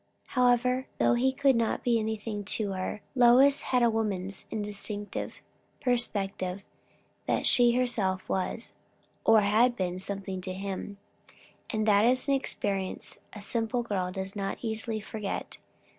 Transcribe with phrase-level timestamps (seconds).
[0.29, 5.43] However, though he could be nothing to her, Lois had a woman's instinctive
[5.79, 6.63] perception
[7.27, 8.73] that she herself was,
[9.25, 10.97] or had been, something to him;
[11.69, 15.59] and that is an experience a simple girl does not easily forget.